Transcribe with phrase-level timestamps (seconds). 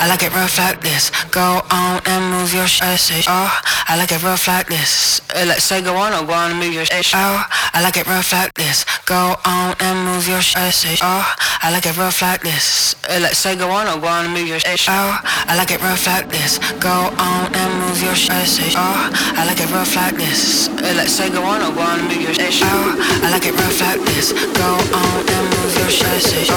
[0.00, 1.10] I like it rough like this.
[1.30, 3.26] Go on and move your shit.
[3.28, 3.50] Oh,
[3.88, 5.20] I like it rough like this.
[5.34, 7.10] Uh, Let's say go on or go on and move your shit.
[7.14, 8.84] Oh, I like it rough like this.
[9.06, 10.62] Go on and move your shit.
[11.02, 11.24] Oh,
[11.62, 12.94] I like it rough like this.
[13.08, 14.86] Uh, Let's say go on or go on and move your shit.
[14.88, 15.18] Oh,
[15.50, 16.58] I like it rough like this.
[16.78, 18.30] Go on and move your shit.
[18.78, 20.68] Oh, I like it rough like this.
[20.68, 22.54] Uh, Let's say go on or go on and move your shit.
[22.62, 22.94] Oh,
[23.26, 24.32] I like it rough like this.
[24.32, 26.48] Go on and move your shit.
[26.50, 26.54] Oh,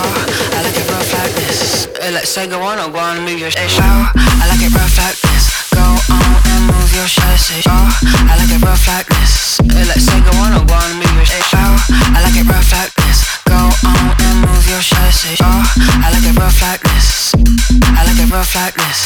[0.53, 1.87] I like it rough like this.
[1.97, 3.71] Uh, Let's say go on or go on and move your shit.
[3.81, 5.71] Oh, I like it rough like this.
[5.73, 7.65] Go on and move your shit.
[7.65, 7.89] Oh,
[8.29, 9.57] I like it rough like this.
[9.87, 11.41] Let's say go on or go and move your shit.
[11.55, 11.73] Oh,
[12.13, 13.25] I like it rough like this.
[13.49, 15.41] Go on and move your shit.
[15.41, 15.63] Oh,
[16.05, 17.33] I like it rough like this.
[17.97, 19.01] I like it rough like this.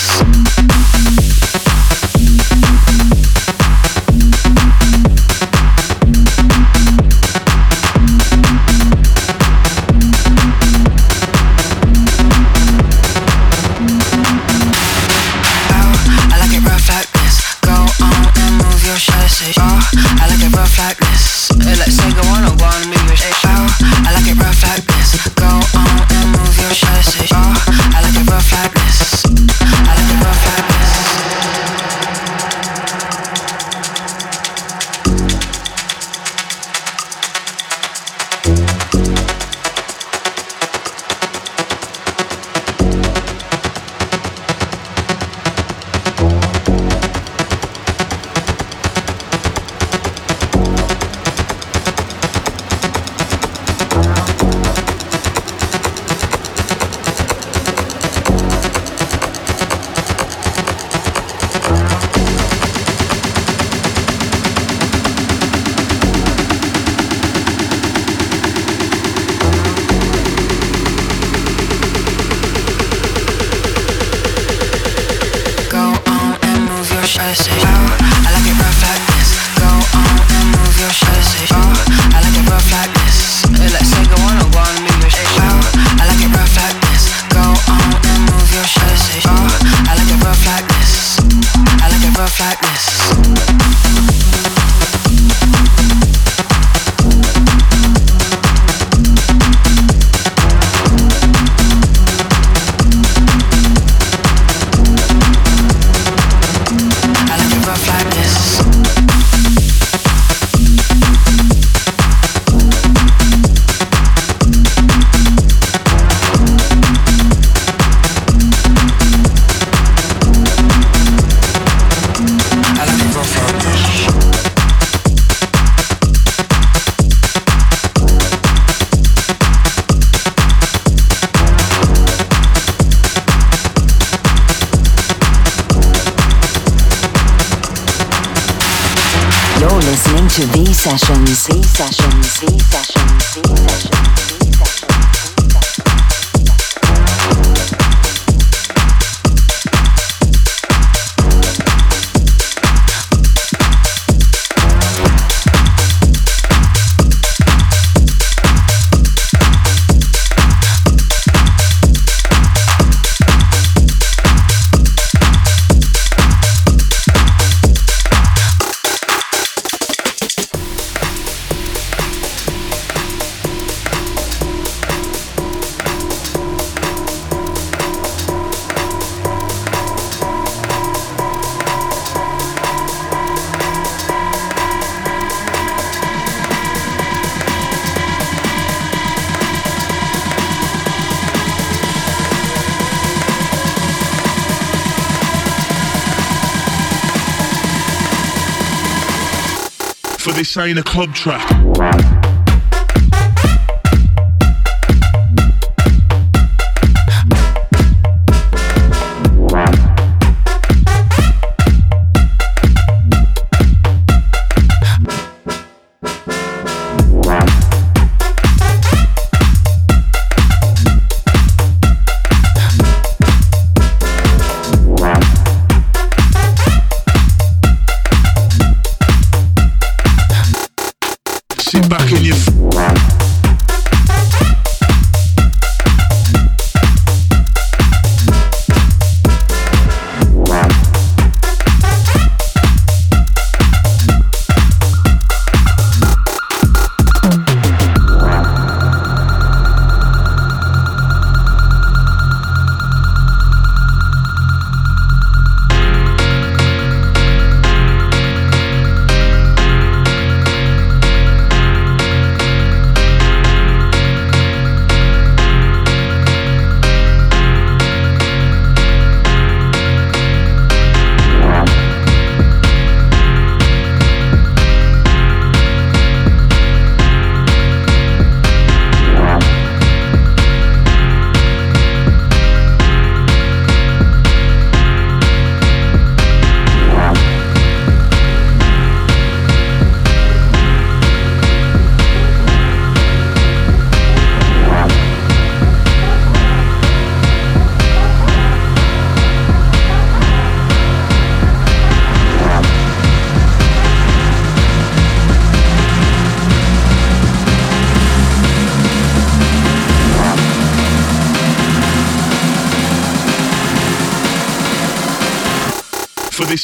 [200.58, 202.15] Ain't a club track.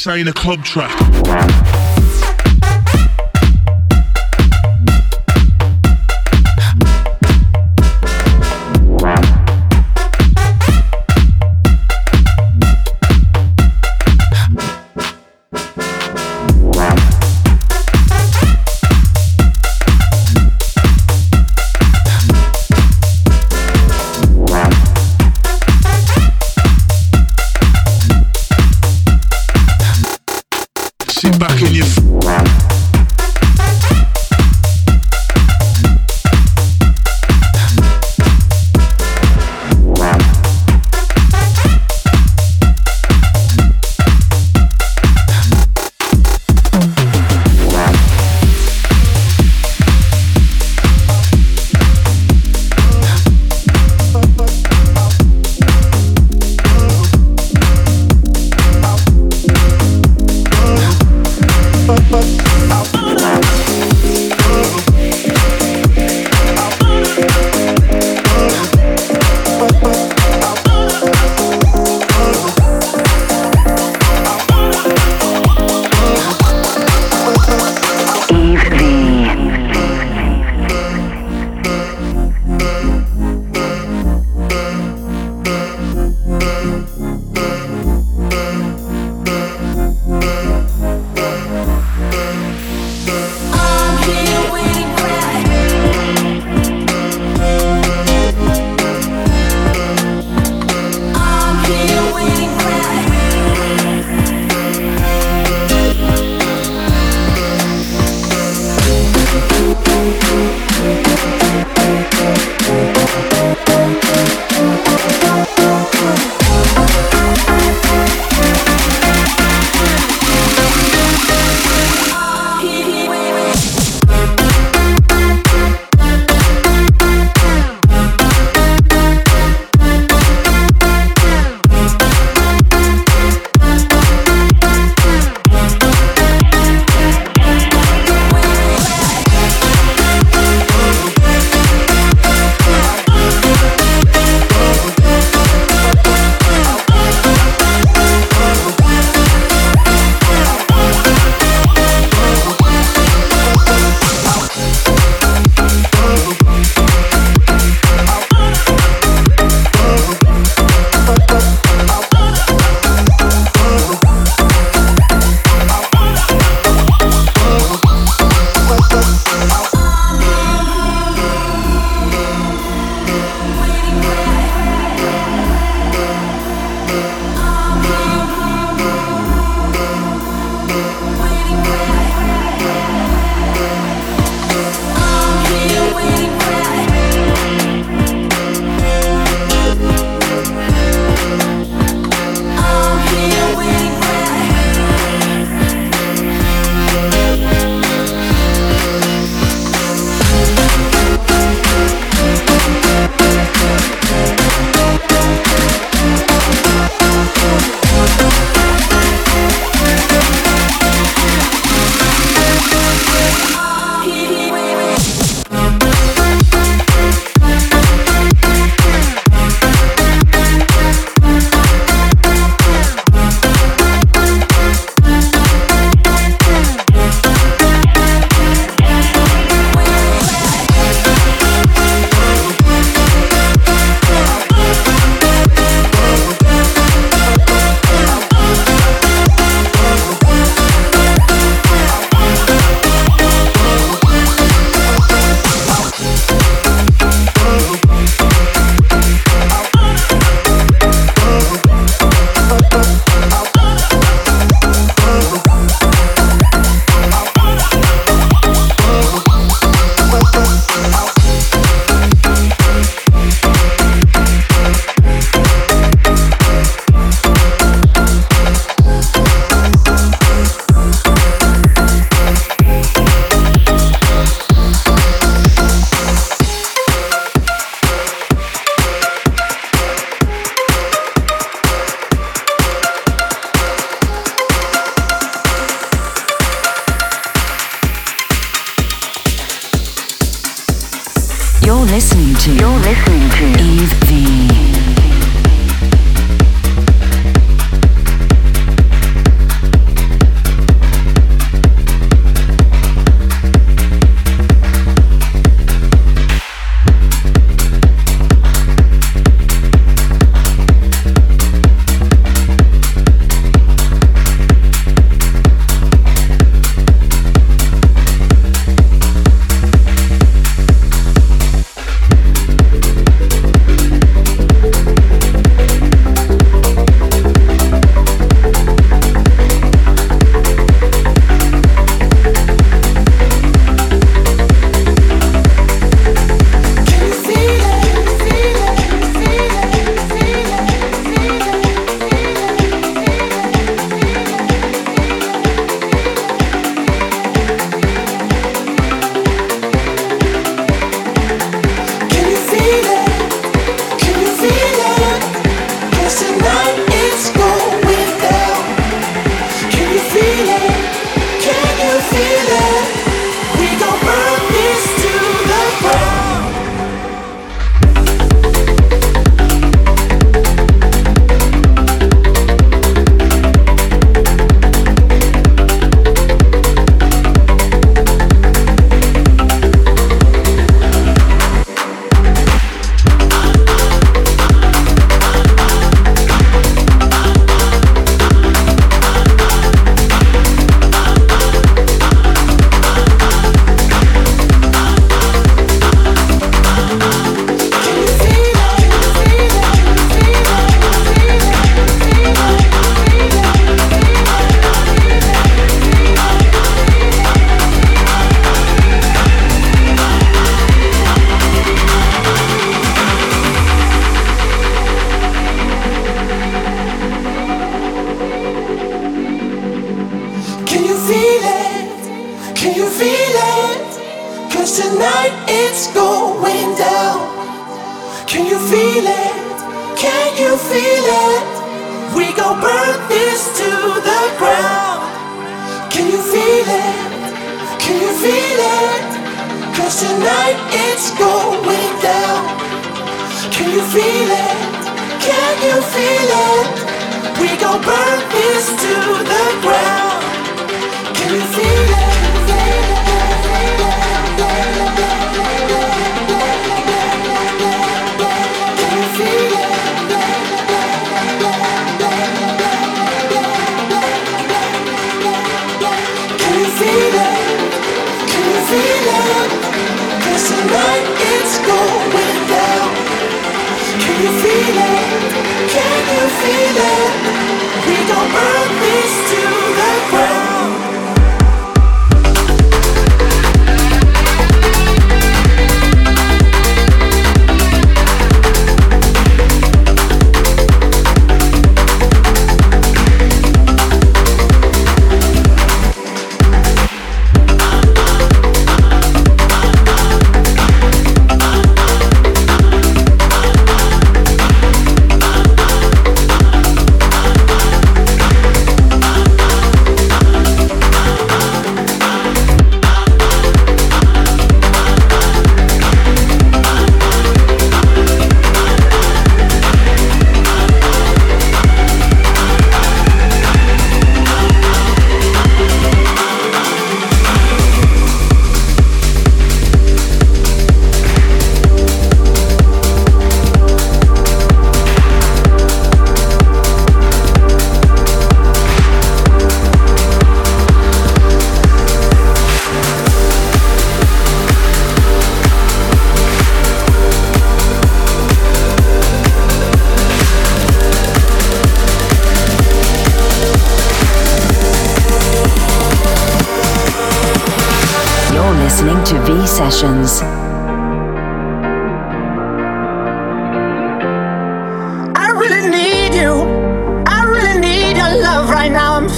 [0.06, 1.61] Ain't a club track.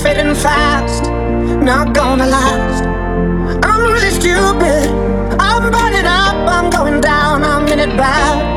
[0.05, 1.05] fading fast,
[1.63, 2.85] not gonna last.
[3.65, 4.91] I'm really stupid.
[5.41, 8.54] I'm burning up, I'm going down, I'm in it bad.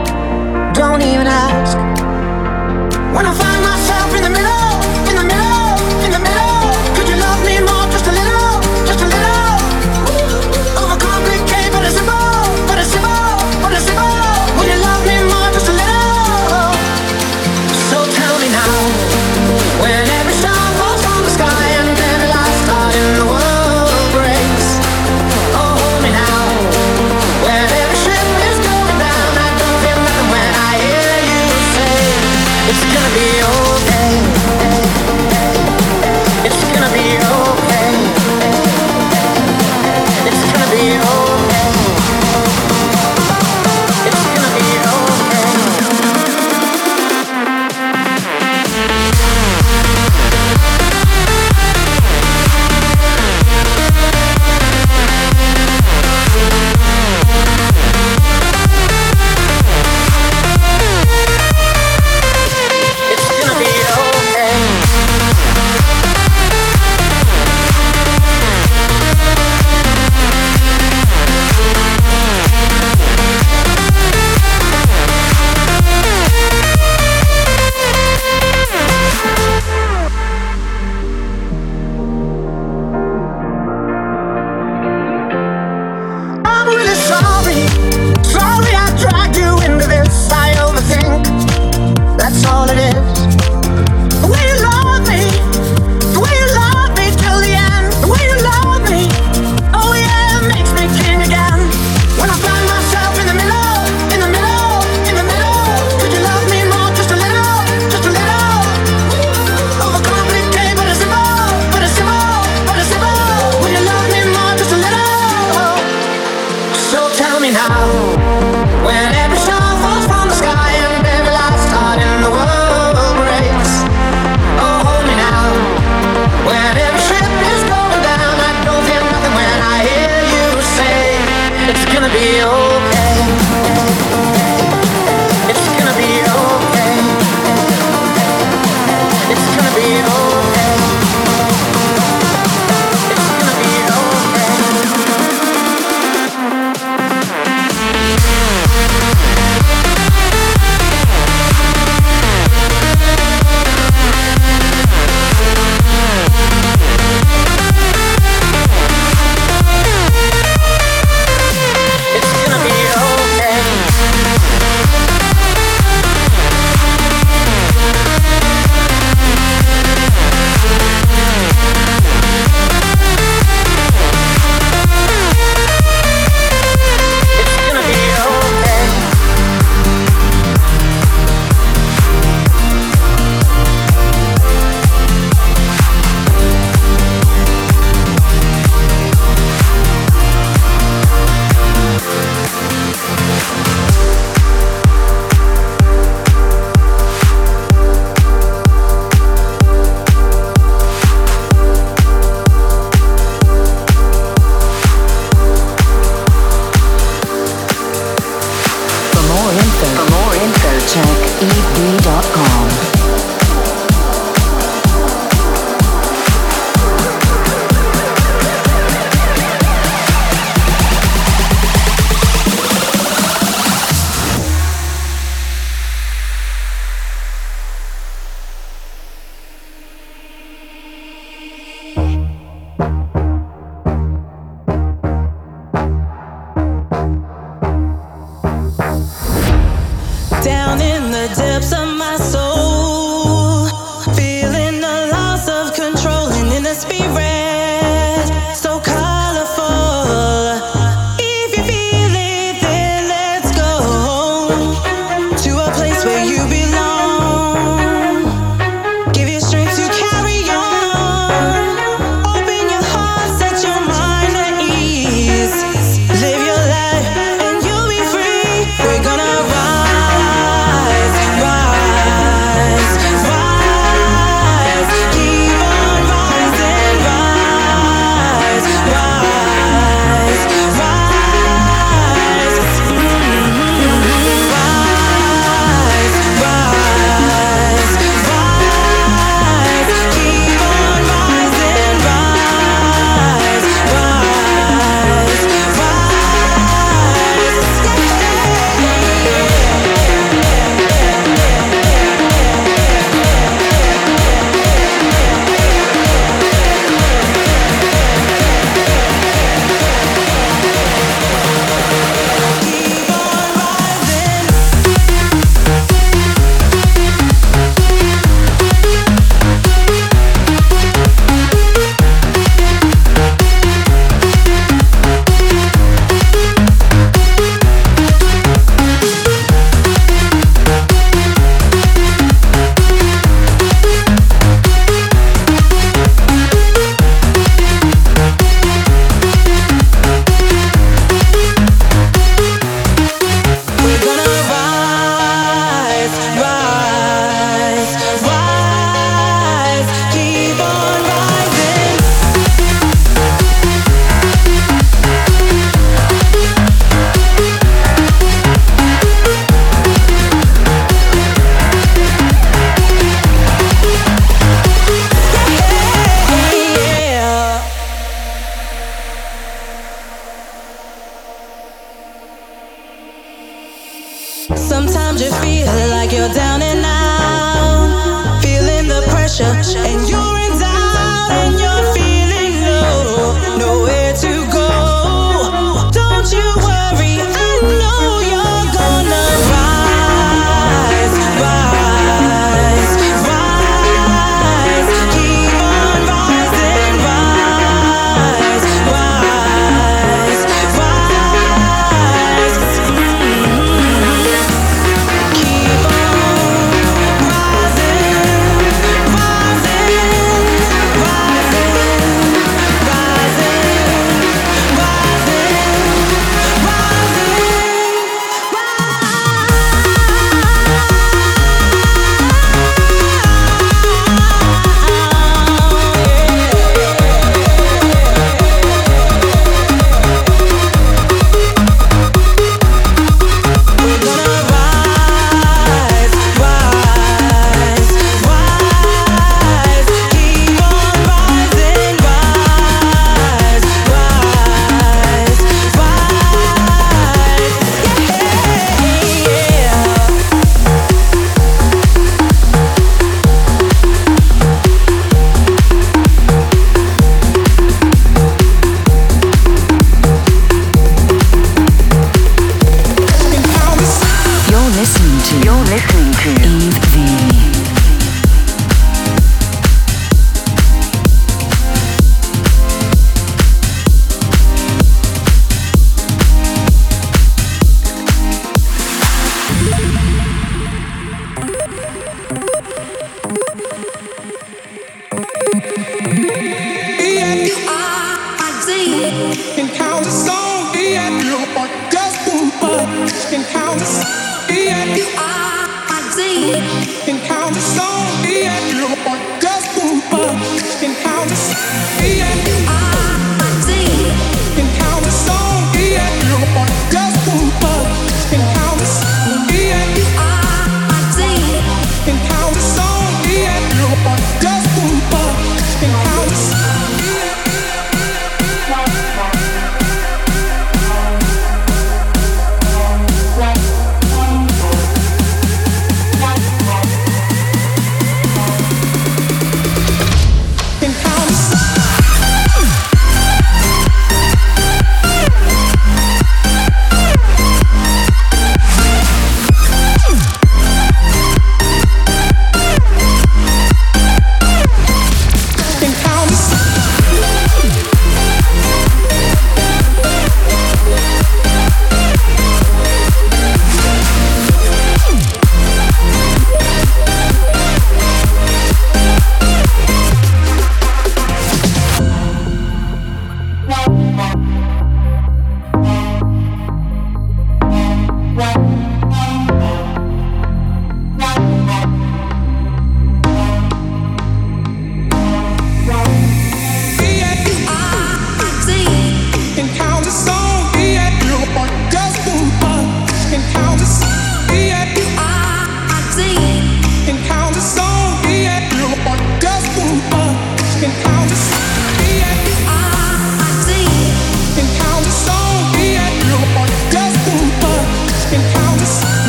[598.88, 599.27] Peace.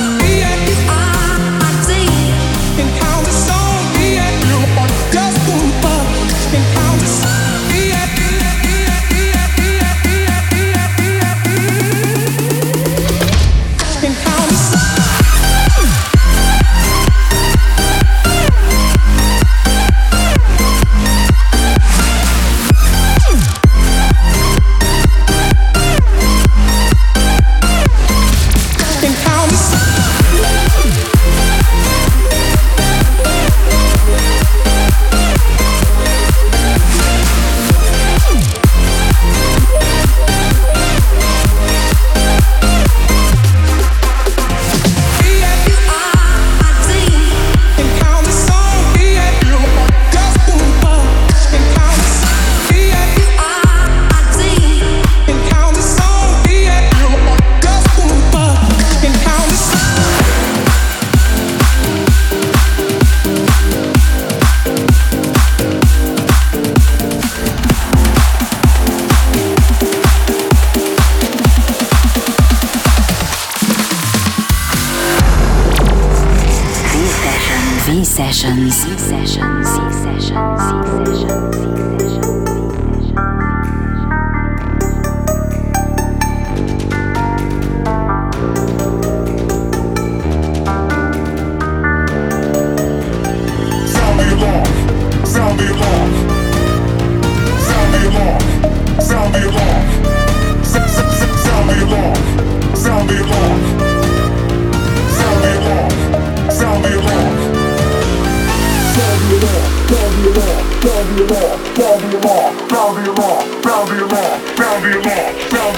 [111.25, 111.59] Alarm.
[111.77, 112.69] Sound the alarm.
[112.69, 113.63] Sound the alarm.
[113.63, 114.39] Sound the alarm.
[114.57, 115.39] Sound the alarm.
[115.51, 115.78] Sound the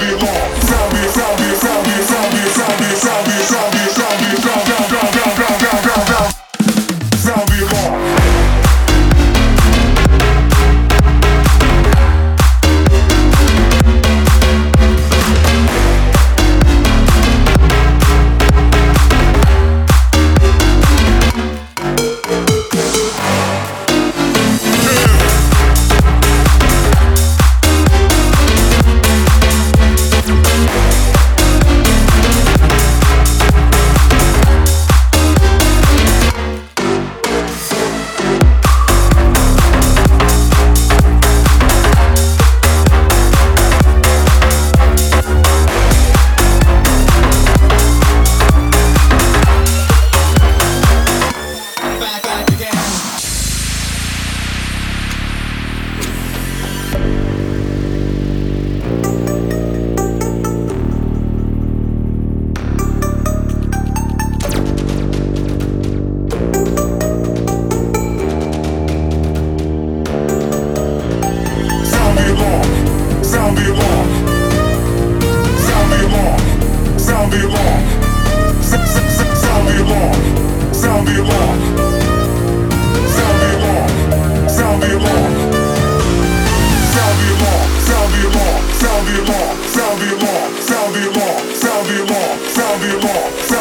[92.91, 93.60] you're gone.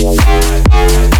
[0.00, 1.19] Yeah.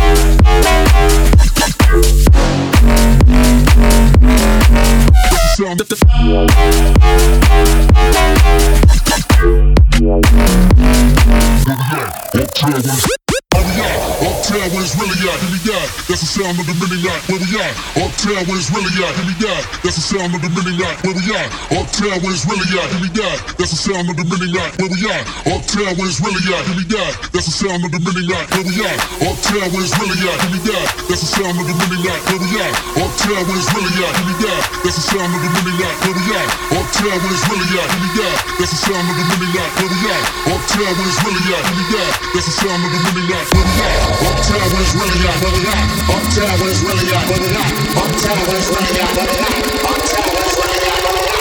[15.30, 15.88] Where it's really at.
[16.08, 17.74] That's the sound of the mini yacht, where we at?
[17.94, 19.62] Uptown where it's really at, give me that.
[19.82, 21.48] That's the sound of the mini yacht, where we at?
[21.70, 23.38] Uptown where it's really at, give me that.
[23.58, 25.22] That's the sound of the mini yacht, where we at?
[25.46, 27.12] Uptown where it's really at, give me that.
[27.30, 28.98] That's the sound of the mini yacht, where we at?
[29.22, 30.86] Uptown where it's really at, give me that.
[31.06, 32.72] That's the sound of the mini yacht, where we at?
[32.98, 34.62] Uptown where it's really at, me that.
[34.82, 36.48] That's the sound of the mini yacht, where we at?
[37.00, 38.60] Uptown where it's really at, in the eye.
[38.60, 40.20] That's the sound of the mini lot, where we at.
[40.52, 42.12] Uptown where it's really at, in the eye.
[42.36, 44.20] That's the sound of the mini lot, where we at.
[44.20, 45.80] Uptown where it's really at, where we at.
[46.12, 47.72] Uptown where it's really at, where we at.
[48.04, 49.64] Uptown where it's really at, where we at.
[49.80, 51.40] Uptown where it's really at, where we at.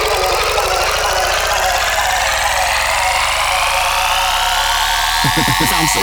[5.68, 6.00] Sounds so.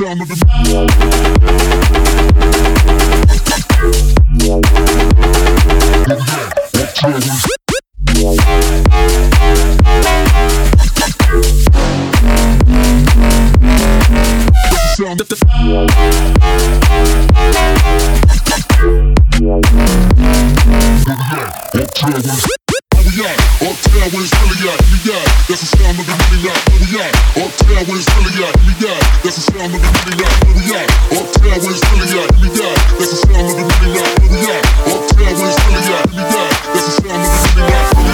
[0.00, 0.36] sound of the.
[14.96, 15.36] sound of the.
[15.60, 15.86] Yeah,
[19.40, 19.60] yeah,
[22.16, 22.59] yeah,
[23.60, 25.28] Uptown where it's really at, we at.
[25.44, 27.12] That's the sound of the mini rap, where we at.
[27.36, 29.04] Uptown where it's really at, me at.
[29.20, 30.88] That's the sound of the mini rap, where we at.
[31.12, 32.78] Uptown where it's really at, me at.
[32.96, 34.64] That's the sound of the mini rap, where we at.
[34.88, 36.52] Uptown where it's really at, me at.
[36.72, 38.09] That's the sound of the mini rap.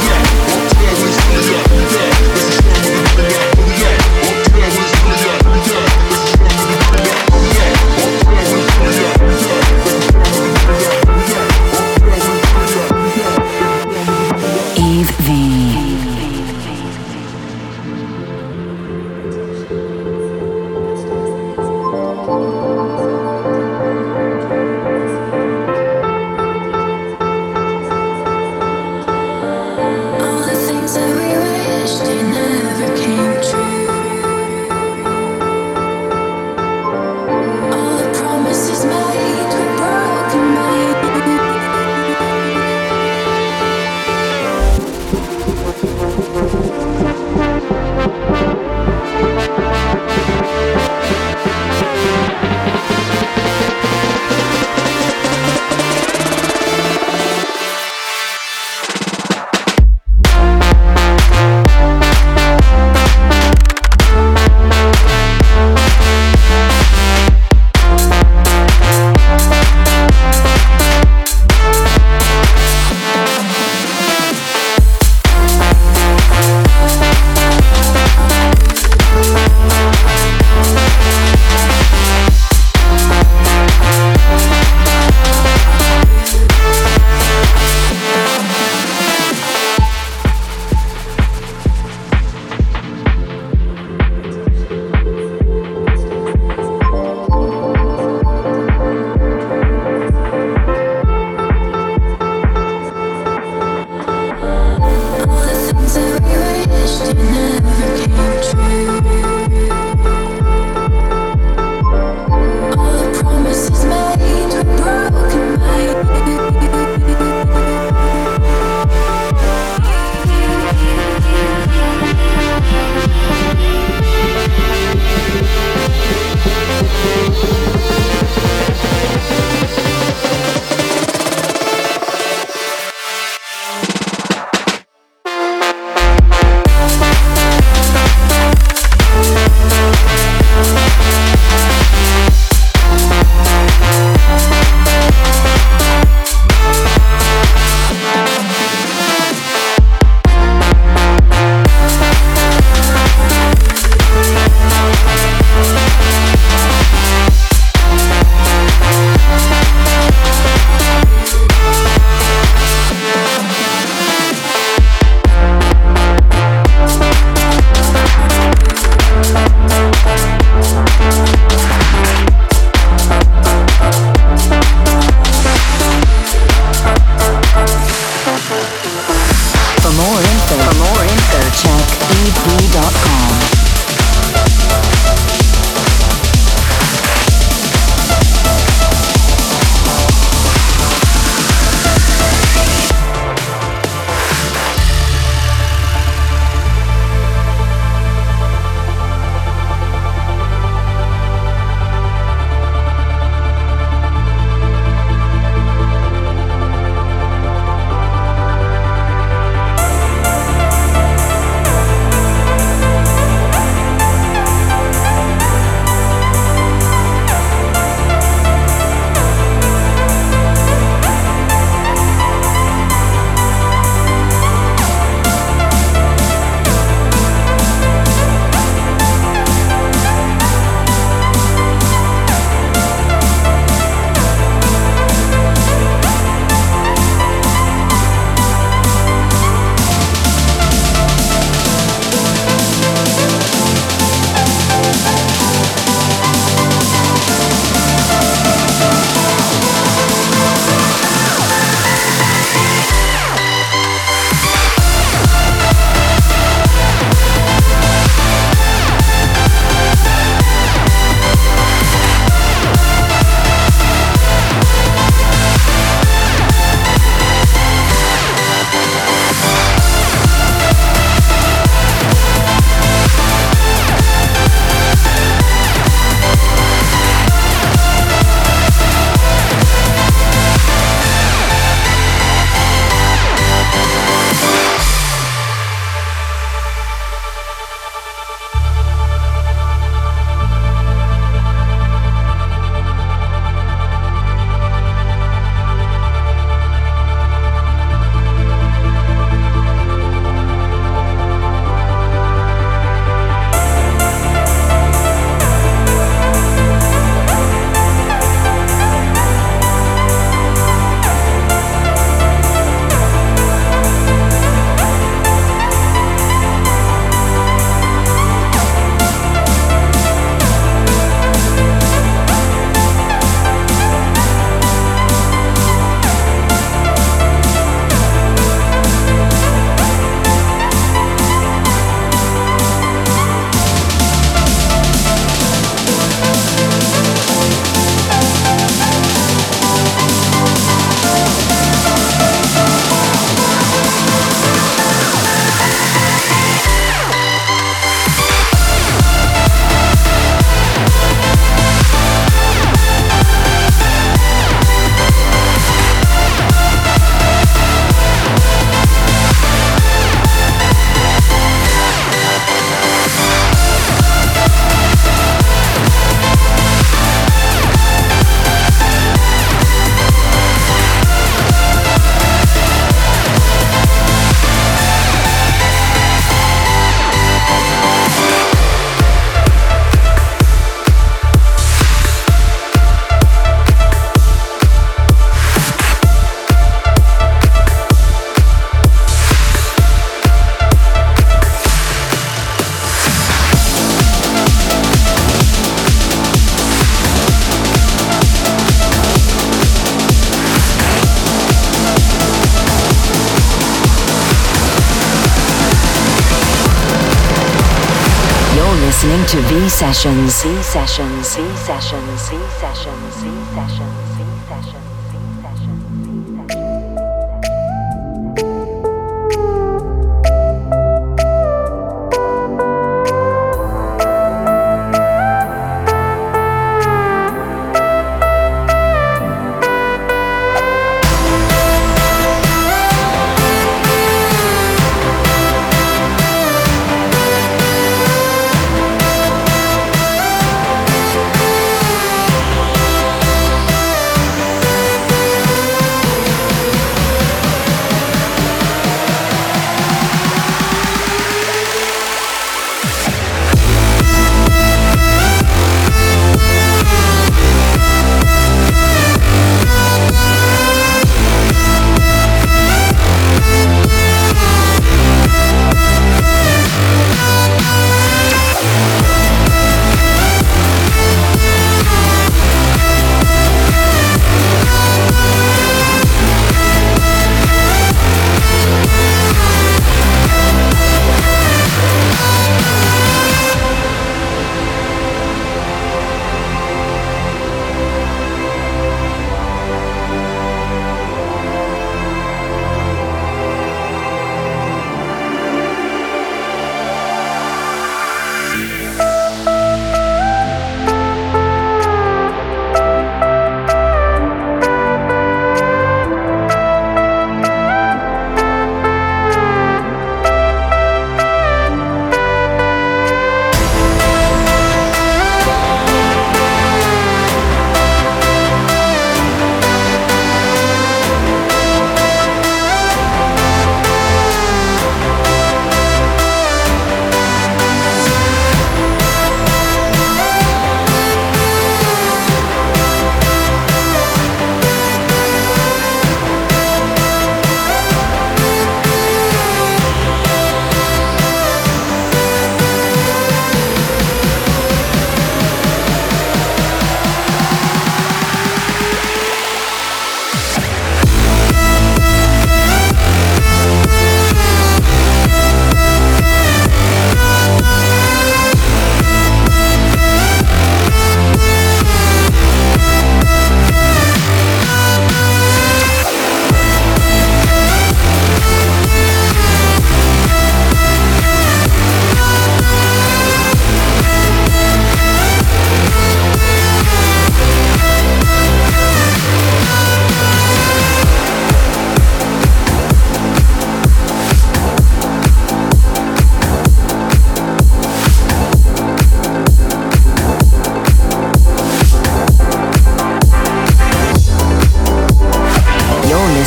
[409.36, 410.42] To V Sessions.
[410.42, 411.36] V Sessions.
[411.36, 412.30] V Sessions.
[412.30, 413.16] V Sessions.
[413.22, 413.95] V Sessions.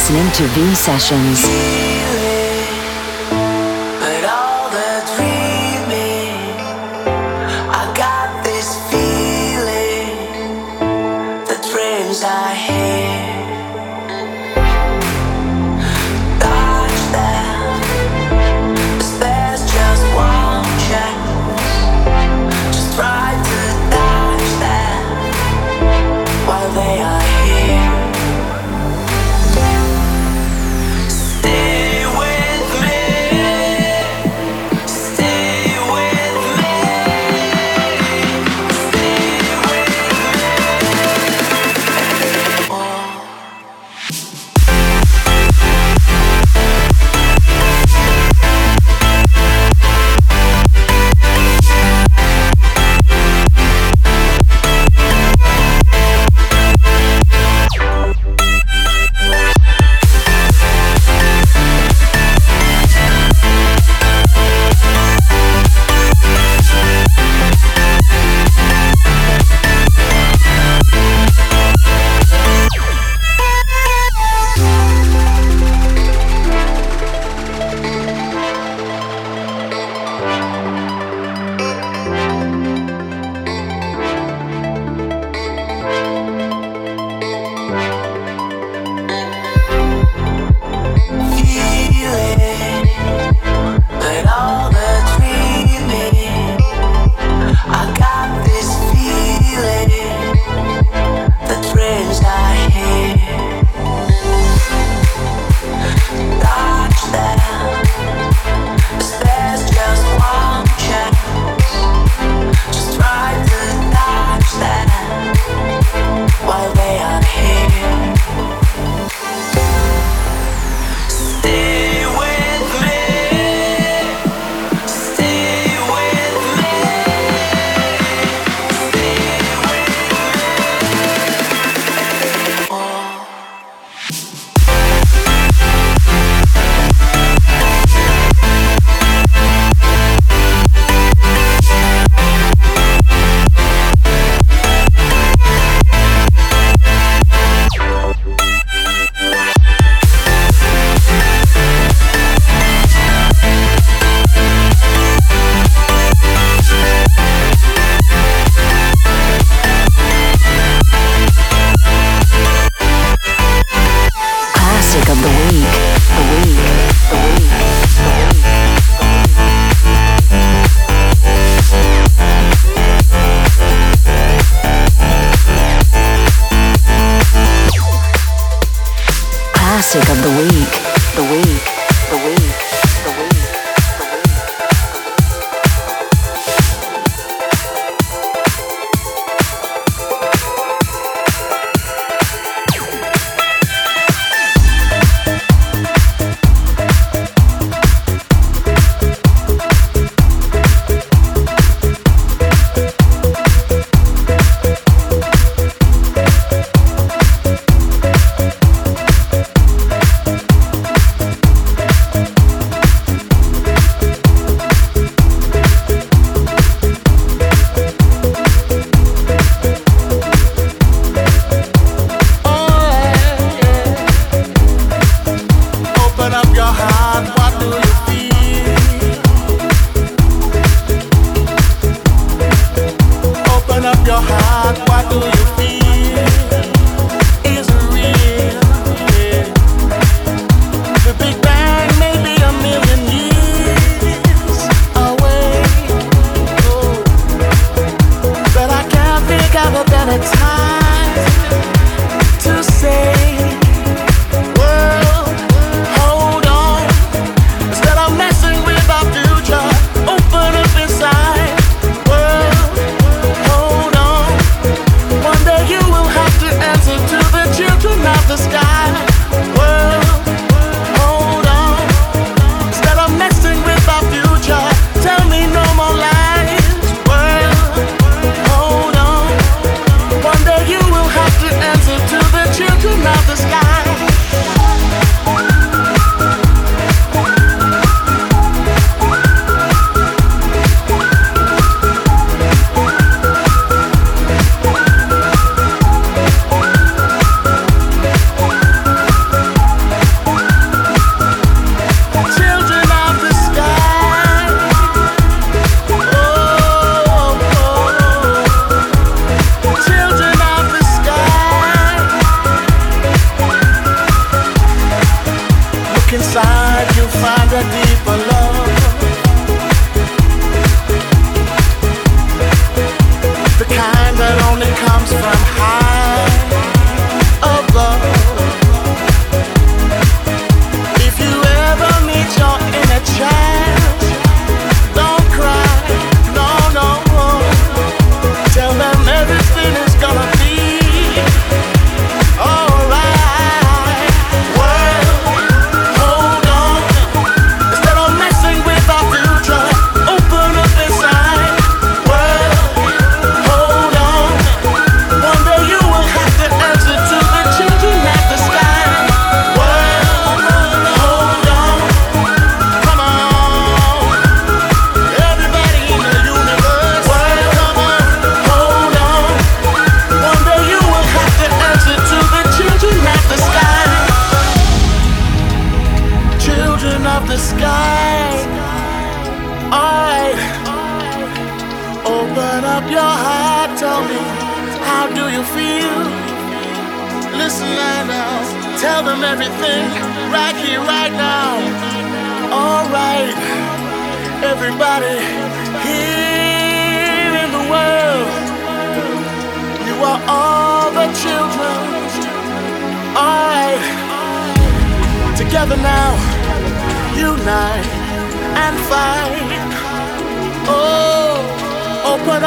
[0.08, 2.19] To V Sessions.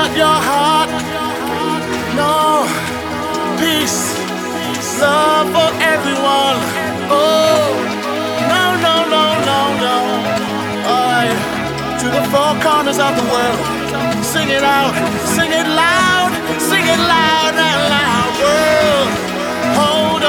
[0.03, 0.91] Up your heart.
[2.19, 2.67] No,
[3.63, 4.19] peace,
[4.99, 6.59] love for everyone.
[7.07, 7.71] Oh,
[8.53, 9.97] no, no, no, no, no.
[10.91, 11.39] Alright,
[12.01, 13.63] to the four corners of the world.
[14.25, 14.95] Sing it out,
[15.37, 18.33] sing it loud, sing it loud and loud.
[18.43, 19.11] World,
[19.79, 20.22] hold.